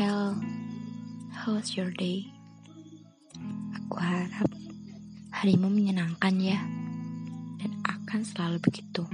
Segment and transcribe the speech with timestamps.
[0.00, 2.24] How was your day?
[3.76, 4.48] Aku harap
[5.28, 6.56] harimu menyenangkan ya,
[7.60, 9.04] dan akan selalu begitu.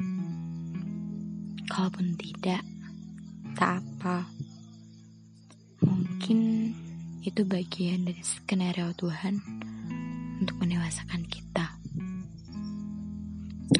[1.67, 2.63] Kalaupun tidak,
[3.59, 4.31] tak apa.
[5.83, 6.71] Mungkin
[7.27, 9.43] itu bagian dari skenario Tuhan
[10.39, 11.67] untuk menewasakan kita.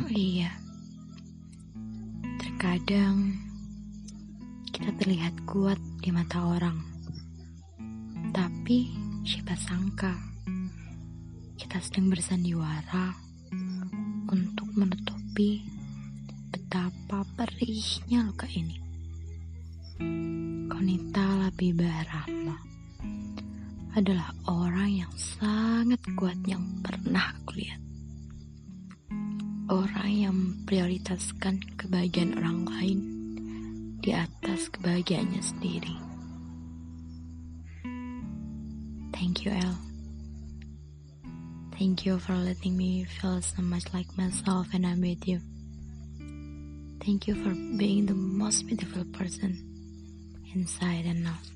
[0.03, 0.51] Oh iya,
[2.43, 3.31] terkadang
[4.75, 6.96] kita terlihat kuat di mata orang.
[8.37, 8.93] Tapi
[9.25, 10.13] siapa sangka
[11.57, 13.17] kita sedang bersandiwara
[14.29, 15.65] untuk menutupi
[16.53, 18.77] betapa perihnya luka ini.
[20.69, 22.61] Konita Labibah Rahma
[23.97, 27.81] adalah orang yang sangat kuat yang pernah aku lihat.
[29.73, 32.99] Orang yang memprioritaskan kebahagiaan orang lain
[34.05, 36.06] di atas kebahagiaannya sendiri.
[39.17, 39.77] Thank you, El.
[41.81, 45.41] Thank you for letting me feel so much like myself and I'm with you.
[47.01, 49.57] Thank you for being the most beautiful person
[50.53, 51.47] inside and out.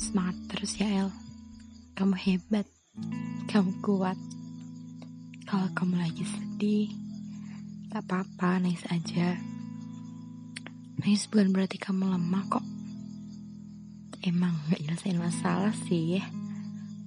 [0.00, 1.10] Semangat terus ya El.
[1.96, 2.64] Kamu hebat.
[3.48, 4.16] Kamu kuat.
[5.44, 6.88] Kalau kamu lagi sedih,
[7.92, 9.36] gak apa-apa, nangis aja.
[11.00, 12.75] Nangis bukan berarti kamu lemah kok.
[14.26, 16.26] Emang gak nyelesain masalah sih ya.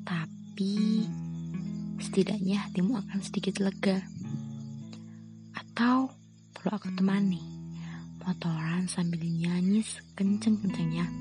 [0.08, 1.04] Tapi
[2.00, 4.00] setidaknya hatimu akan sedikit lega.
[5.52, 6.16] Atau
[6.56, 7.44] perlu aku temani.
[8.24, 11.12] Motoran sambil nyanyi sekenceng-kencengnya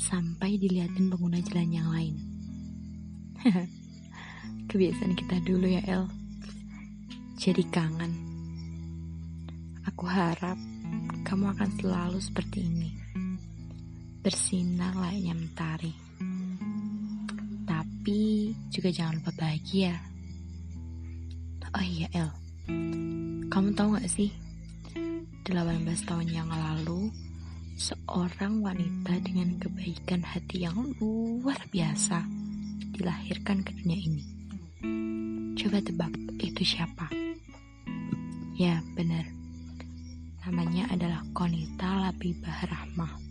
[0.00, 2.14] sampai dilihatin pengguna jalan yang lain.
[4.72, 6.08] Kebiasaan kita dulu ya El.
[7.36, 8.16] Jadi kangen.
[9.92, 10.56] Aku harap
[11.28, 13.07] kamu akan selalu seperti ini.
[14.18, 15.94] Bersinar layaknya mentari.
[17.68, 19.94] Tapi juga jangan lupa bahagia.
[21.76, 22.30] Oh iya El,
[23.52, 24.32] kamu tahu gak sih?
[25.48, 27.08] 18 tahun yang lalu,
[27.78, 32.20] seorang wanita dengan kebaikan hati yang luar biasa
[32.92, 34.24] dilahirkan ke dunia ini.
[35.56, 36.12] Coba tebak,
[36.42, 37.08] itu siapa?
[38.58, 39.24] Ya, benar.
[40.42, 43.27] Namanya adalah Konita Labibah Rahmah.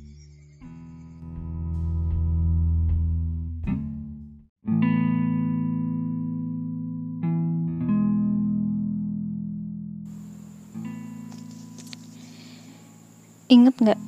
[13.47, 14.01] Ingat nggak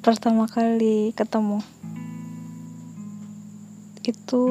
[0.00, 1.60] pertama kali ketemu?
[4.00, 4.44] Itu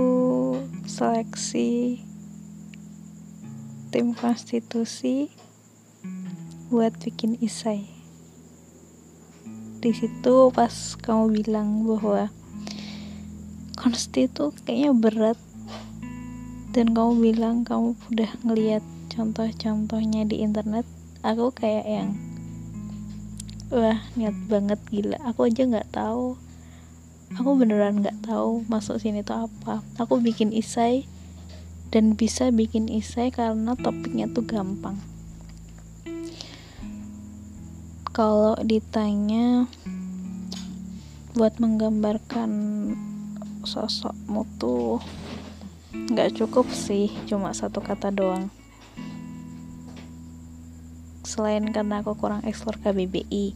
[0.85, 1.97] seleksi
[3.89, 5.33] tim konstitusi
[6.69, 7.89] buat bikin isai
[9.81, 12.29] di situ pas kamu bilang bahwa
[13.73, 15.39] konsti kayaknya berat
[16.77, 20.85] dan kamu bilang kamu udah ngeliat contoh-contohnya di internet
[21.25, 22.28] aku kayak yang
[23.69, 25.17] wah niat banget gila.
[25.29, 26.37] Aku aja nggak tahu.
[27.37, 29.85] Aku beneran nggak tahu masuk sini tuh apa.
[30.01, 31.05] Aku bikin isai
[31.93, 34.97] dan bisa bikin isai karena topiknya tuh gampang.
[38.09, 39.69] Kalau ditanya
[41.37, 42.51] buat menggambarkan
[43.63, 44.97] sosokmu tuh
[45.93, 48.49] nggak cukup sih cuma satu kata doang
[51.29, 53.53] selain karena aku kurang eksplor KBBI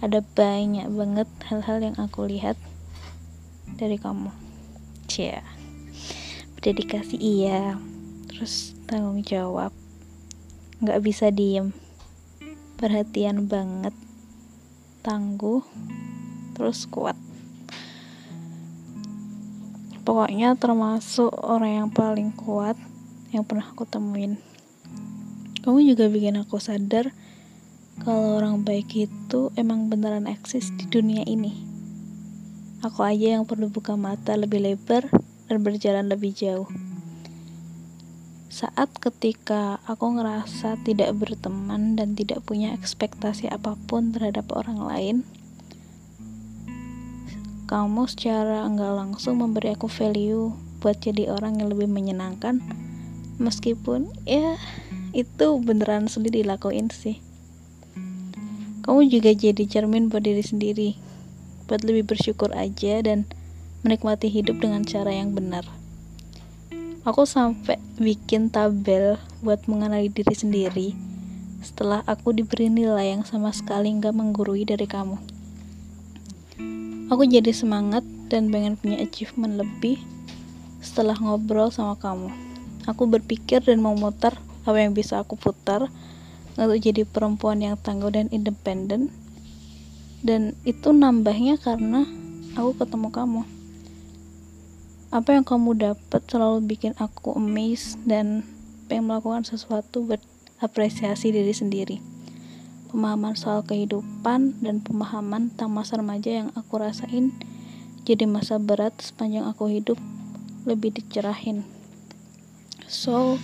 [0.00, 2.56] ada banyak banget hal-hal yang aku lihat
[3.76, 4.32] dari kamu.
[5.04, 5.44] Cia
[6.56, 7.76] berdedikasi iya
[8.30, 9.74] terus tanggung jawab.
[10.78, 11.74] Nggak bisa diem.
[12.78, 13.92] Perhatian banget.
[15.02, 15.66] Tangguh.
[16.54, 17.18] Terus kuat.
[20.06, 22.78] Pokoknya termasuk orang yang paling kuat
[23.34, 24.38] yang pernah aku temuin
[25.62, 27.10] kamu juga bikin aku sadar
[27.98, 31.50] kalau orang baik itu emang beneran eksis di dunia ini.
[32.86, 35.10] Aku aja yang perlu buka mata lebih lebar
[35.50, 36.70] dan berjalan lebih jauh.
[38.48, 45.16] Saat ketika aku ngerasa tidak berteman dan tidak punya ekspektasi apa pun terhadap orang lain,
[47.66, 52.62] kamu secara enggak langsung memberi aku value buat jadi orang yang lebih menyenangkan,
[53.42, 54.54] meskipun ya
[55.12, 57.20] itu beneran sulit dilakuin sih.
[58.84, 60.96] Kamu juga jadi cermin buat diri sendiri,
[61.68, 63.28] buat lebih bersyukur aja dan
[63.84, 65.68] menikmati hidup dengan cara yang benar
[67.08, 70.88] aku sampai bikin tabel buat mengenali diri sendiri
[71.64, 75.16] setelah aku diberi nilai yang sama sekali nggak menggurui dari kamu
[77.08, 79.96] Aku jadi semangat dan pengen punya achievement lebih
[80.84, 82.28] setelah ngobrol sama kamu.
[82.84, 84.36] Aku berpikir dan memutar
[84.68, 85.88] apa yang bisa aku putar
[86.60, 89.08] untuk jadi perempuan yang tangguh dan independen.
[90.20, 92.04] Dan itu nambahnya karena
[92.52, 93.42] aku ketemu kamu.
[95.08, 98.44] Apa yang kamu dapat selalu bikin aku amazed dan
[98.92, 100.20] pengen melakukan sesuatu buat
[100.60, 102.18] apresiasi diri sendiri
[102.88, 107.36] pemahaman soal kehidupan dan pemahaman tentang masa remaja yang aku rasain
[108.08, 110.00] jadi masa berat sepanjang aku hidup
[110.64, 111.68] lebih dicerahin
[112.88, 113.36] so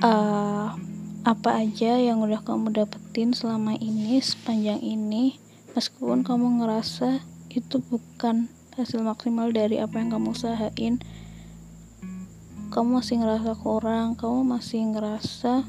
[0.00, 0.76] uh,
[1.24, 5.36] apa aja yang udah kamu dapetin selama ini sepanjang ini?
[5.76, 11.02] Meskipun kamu ngerasa itu bukan hasil maksimal dari apa yang kamu usahain
[12.70, 15.66] kamu masih ngerasa kurang kamu masih ngerasa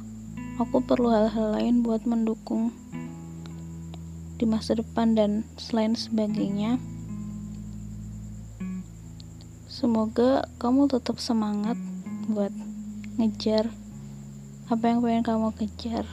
[0.62, 2.70] aku perlu hal-hal lain buat mendukung
[4.38, 6.78] di masa depan dan selain sebagainya.
[9.66, 11.78] Semoga kamu tetap semangat
[12.30, 12.54] buat
[13.18, 13.74] ngejar
[14.72, 16.08] apa yang pengen kamu kejar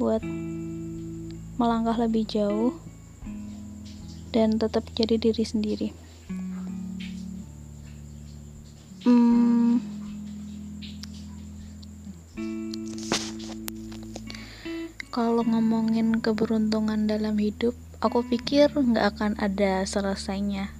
[0.00, 0.24] buat
[1.60, 2.72] melangkah lebih jauh
[4.32, 5.92] dan tetap jadi diri sendiri?
[9.04, 9.84] Hmm,
[15.12, 20.72] kalau ngomongin keberuntungan dalam hidup, aku pikir nggak akan ada selesainya.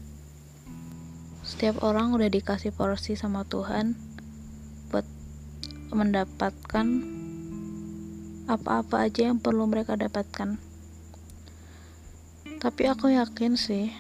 [1.44, 4.09] Setiap orang udah dikasih porsi sama Tuhan
[5.92, 6.86] mendapatkan
[8.50, 10.58] apa-apa aja yang perlu mereka dapatkan.
[12.60, 13.94] Tapi aku yakin sih,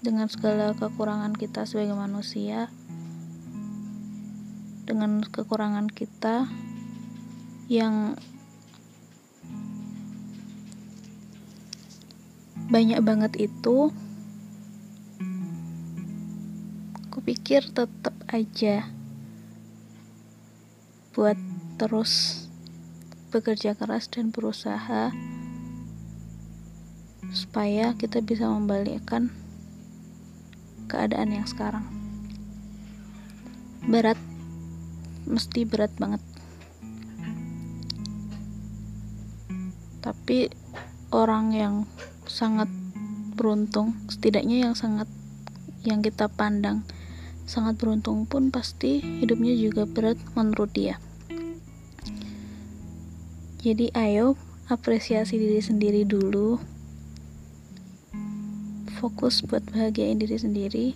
[0.00, 2.72] dengan segala kekurangan kita sebagai manusia,
[4.84, 6.48] dengan kekurangan kita
[7.72, 8.16] yang
[12.68, 13.92] banyak banget itu
[17.04, 18.88] aku pikir tetap aja
[21.14, 21.38] buat
[21.78, 22.44] terus
[23.30, 25.14] bekerja keras dan berusaha
[27.30, 29.30] supaya kita bisa membalikkan
[30.90, 31.86] keadaan yang sekarang.
[33.86, 34.18] Berat
[35.30, 36.22] mesti berat banget.
[40.02, 40.50] Tapi
[41.14, 41.74] orang yang
[42.26, 42.66] sangat
[43.38, 45.06] beruntung setidaknya yang sangat
[45.86, 46.82] yang kita pandang
[47.44, 50.96] sangat beruntung pun pasti hidupnya juga berat menurut dia
[53.64, 54.36] jadi ayo
[54.68, 56.60] apresiasi diri sendiri dulu.
[59.00, 60.86] Fokus buat bahagiain diri sendiri.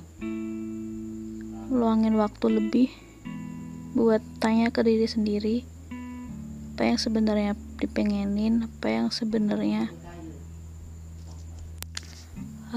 [1.73, 2.93] Luangin waktu lebih
[3.97, 5.65] buat tanya ke diri sendiri.
[6.77, 9.89] Apa yang sebenarnya dipengenin apa yang sebenarnya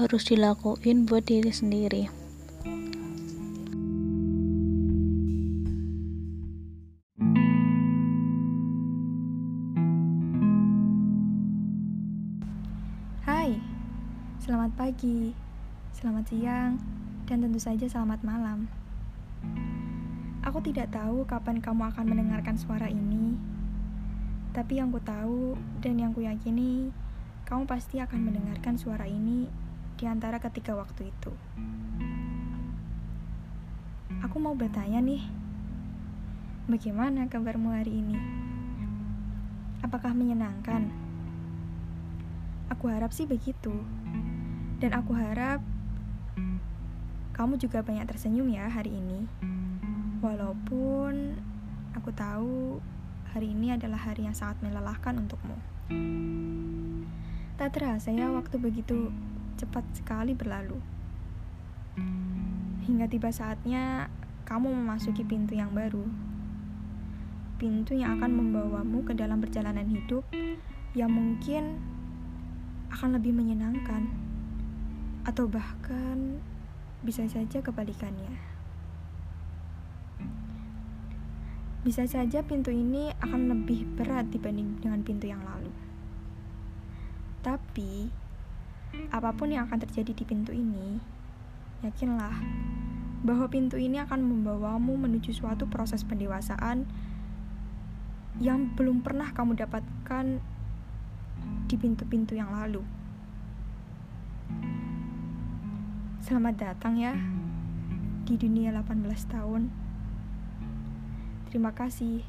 [0.00, 2.21] harus dilakuin buat diri sendiri.
[15.02, 15.34] Pagi,
[15.98, 16.78] selamat siang,
[17.26, 18.70] dan tentu saja selamat malam.
[20.46, 23.34] Aku tidak tahu kapan kamu akan mendengarkan suara ini,
[24.54, 26.94] tapi yang ku tahu dan yang ku yakini,
[27.50, 29.50] kamu pasti akan mendengarkan suara ini
[29.98, 31.34] di antara ketiga waktu itu.
[34.22, 35.26] Aku mau bertanya nih,
[36.70, 38.18] bagaimana kabarmu hari ini?
[39.82, 40.94] Apakah menyenangkan?
[42.70, 43.74] Aku harap sih begitu.
[44.82, 45.62] Dan aku harap
[47.38, 49.30] kamu juga banyak tersenyum ya hari ini.
[50.18, 51.38] Walaupun
[51.94, 52.82] aku tahu
[53.30, 55.54] hari ini adalah hari yang sangat melelahkan untukmu.
[57.54, 59.14] Tak terasa ya waktu begitu
[59.54, 60.82] cepat sekali berlalu.
[62.82, 64.10] Hingga tiba saatnya
[64.42, 66.02] kamu memasuki pintu yang baru.
[67.54, 70.26] Pintu yang akan membawamu ke dalam perjalanan hidup
[70.98, 71.78] yang mungkin
[72.90, 74.31] akan lebih menyenangkan
[75.22, 76.42] atau bahkan
[77.02, 78.38] bisa saja kebalikannya.
[81.82, 85.74] Bisa saja pintu ini akan lebih berat dibanding dengan pintu yang lalu.
[87.42, 88.06] Tapi
[89.10, 91.02] apa pun yang akan terjadi di pintu ini,
[91.82, 92.38] yakinlah
[93.22, 96.86] bahwa pintu ini akan membawamu menuju suatu proses pendewasaan
[98.38, 100.38] yang belum pernah kamu dapatkan
[101.66, 103.01] di pintu-pintu yang lalu.
[106.22, 107.18] Selamat datang ya
[108.22, 109.66] di dunia 18 tahun.
[111.50, 112.22] Terima kasih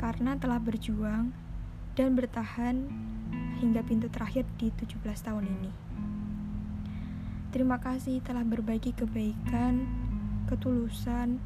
[0.00, 1.28] karena telah berjuang
[1.92, 2.88] dan bertahan
[3.60, 4.96] hingga pintu terakhir di 17
[5.28, 5.72] tahun ini.
[7.52, 9.84] Terima kasih telah berbagi kebaikan,
[10.48, 11.36] ketulusan,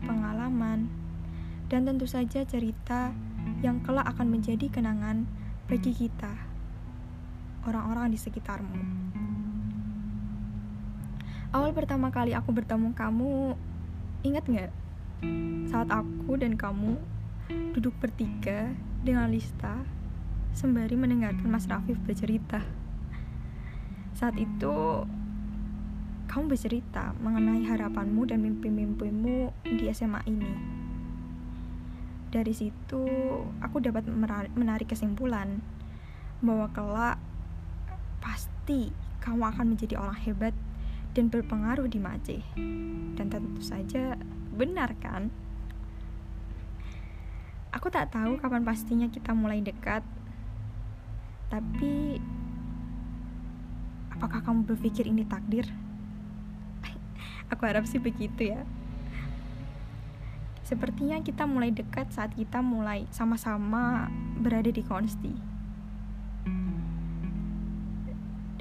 [0.00, 0.88] pengalaman,
[1.68, 3.12] dan tentu saja cerita
[3.60, 5.28] yang kelak akan menjadi kenangan
[5.68, 6.32] bagi kita,
[7.68, 9.27] orang-orang di sekitarmu.
[11.48, 13.56] Awal pertama kali aku bertemu kamu,
[14.20, 14.68] ingat nggak?
[15.72, 17.00] Saat aku dan kamu
[17.72, 18.68] duduk bertiga
[19.00, 19.80] dengan Lista
[20.52, 22.60] sembari mendengarkan Mas Rafif bercerita.
[24.12, 25.08] Saat itu,
[26.28, 30.52] kamu bercerita mengenai harapanmu dan mimpi-mimpimu di SMA ini.
[32.28, 33.08] Dari situ,
[33.64, 34.04] aku dapat
[34.52, 35.64] menarik kesimpulan
[36.44, 37.16] bahwa kelak
[38.20, 38.92] pasti
[39.24, 40.52] kamu akan menjadi orang hebat
[41.18, 42.38] dan berpengaruh di Mace.
[43.18, 44.14] Dan tentu saja
[44.54, 45.34] benar kan?
[47.74, 50.06] Aku tak tahu kapan pastinya kita mulai dekat.
[51.50, 52.22] Tapi
[54.14, 55.66] apakah kamu berpikir ini takdir?
[57.50, 58.62] Aku harap sih begitu ya.
[60.62, 64.06] Sepertinya kita mulai dekat saat kita mulai sama-sama
[64.38, 65.34] berada di konsti.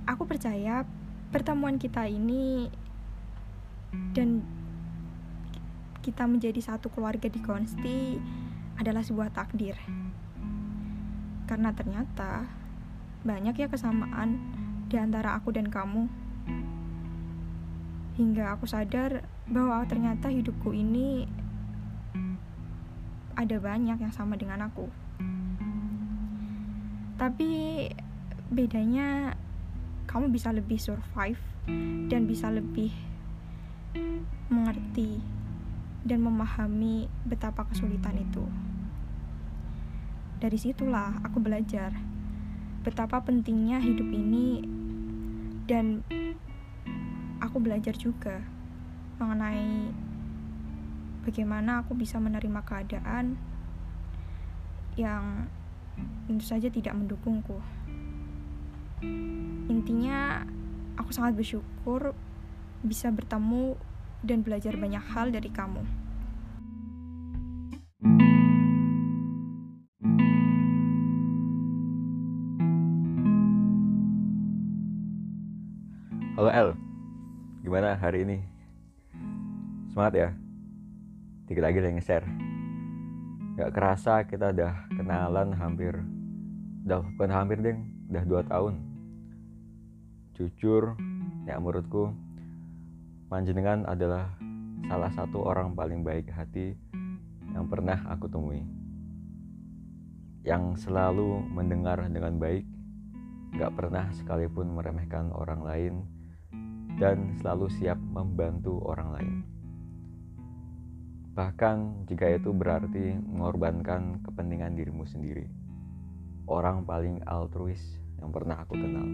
[0.09, 0.87] Aku percaya
[1.31, 2.71] pertemuan kita ini
[4.15, 4.43] dan
[5.99, 8.15] kita menjadi satu keluarga di konsti
[8.79, 9.75] adalah sebuah takdir.
[11.47, 12.47] Karena ternyata
[13.27, 14.39] banyak ya kesamaan
[14.87, 16.07] di antara aku dan kamu.
[18.15, 21.27] Hingga aku sadar bahwa ternyata hidupku ini
[23.37, 24.87] ada banyak yang sama dengan aku.
[27.19, 27.85] Tapi
[28.47, 29.35] bedanya
[30.07, 31.39] kamu bisa lebih survive
[32.07, 32.95] dan bisa lebih
[34.47, 35.19] mengerti
[36.07, 38.47] dan memahami betapa kesulitan itu.
[40.39, 41.91] Dari situlah aku belajar
[42.87, 44.63] betapa pentingnya hidup ini
[45.67, 46.07] dan
[47.43, 48.39] aku belajar juga
[49.19, 49.91] mengenai
[51.27, 53.35] bagaimana aku bisa menerima keadaan
[54.95, 55.51] yang
[56.29, 57.59] tentu saja tidak mendukungku.
[58.97, 60.41] Intinya,
[60.97, 62.17] aku sangat bersyukur
[62.81, 63.77] bisa bertemu
[64.25, 65.85] dan belajar banyak hal dari kamu.
[76.37, 76.69] Halo El,
[77.65, 78.37] gimana hari ini?
[79.93, 80.29] Semangat ya?
[81.49, 82.29] Dikit lagi udah nge-share
[83.57, 85.97] Gak kerasa kita udah kenalan hampir
[86.85, 87.73] Udah bukan hampir deh,
[88.13, 88.86] udah 2 tahun
[90.37, 90.93] Jujur,
[91.49, 92.13] ya menurutku
[93.25, 94.37] Panjenengan adalah
[94.85, 96.77] salah satu orang paling baik hati
[97.57, 98.61] yang pernah aku temui
[100.45, 102.69] Yang selalu mendengar dengan baik
[103.57, 105.95] Gak pernah sekalipun meremehkan orang lain
[106.97, 109.35] dan selalu siap membantu orang lain.
[111.37, 115.45] Bahkan jika itu berarti mengorbankan kepentingan dirimu sendiri.
[116.49, 117.81] Orang paling altruis
[118.17, 119.05] yang pernah aku kenal.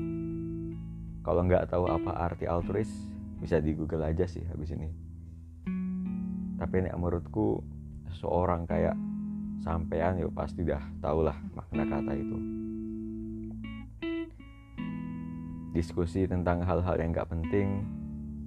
[1.24, 2.92] Kalau nggak tahu apa arti altruis,
[3.40, 4.92] bisa di Google aja sih habis ini.
[6.60, 7.64] Tapi ini menurutku
[8.20, 8.96] seorang kayak
[9.64, 12.64] sampean ya pasti dah tahulah makna kata itu.
[15.74, 17.82] diskusi tentang hal-hal yang gak penting,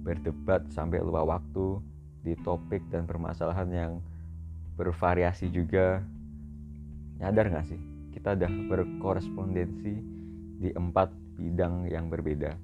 [0.01, 1.83] berdebat sampai lupa waktu
[2.23, 3.91] di topik dan permasalahan yang
[4.79, 5.99] bervariasi juga.
[7.19, 7.79] Nyadar gak sih?
[8.15, 9.93] Kita udah berkorespondensi
[10.57, 12.55] di empat bidang yang berbeda.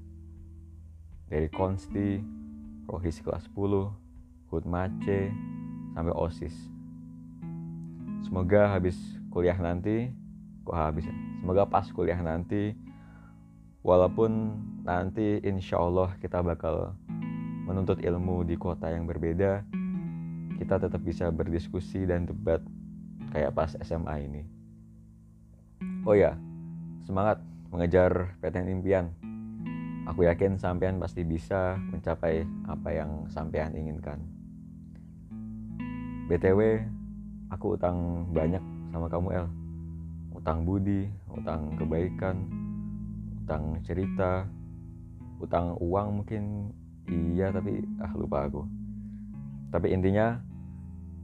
[1.33, 2.21] Dari konsti,
[2.85, 3.89] rohis kelas 10,
[4.53, 5.33] hut mace,
[5.97, 6.53] sampai osis.
[8.21, 8.93] Semoga habis
[9.33, 10.13] kuliah nanti,
[10.61, 11.09] kok habis?
[11.41, 12.77] Semoga pas kuliah nanti
[13.83, 14.31] walaupun
[14.87, 16.95] nanti insya Allah kita bakal
[17.67, 19.59] menuntut ilmu di kota yang berbeda
[20.55, 22.63] kita tetap bisa berdiskusi dan debat
[23.35, 24.43] kayak pas SMA ini
[26.07, 26.39] oh ya
[27.03, 27.43] semangat
[27.75, 29.11] mengejar PTN impian
[30.03, 34.19] aku yakin sampean pasti bisa mencapai apa yang sampean inginkan.
[36.27, 36.83] BTW
[37.51, 39.47] aku utang banyak sama kamu El.
[40.33, 42.35] Utang budi utang kebaikan
[43.43, 44.47] utang cerita
[45.43, 46.71] utang uang mungkin.
[47.11, 48.63] Iya tapi ah lupa aku.
[49.71, 50.39] Tapi intinya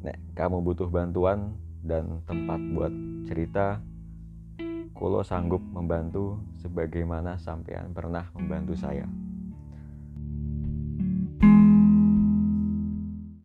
[0.04, 2.94] nek kamu butuh bantuan dan tempat buat
[3.24, 3.80] cerita
[5.00, 9.08] kulo sanggup membantu sebagaimana sampean pernah membantu saya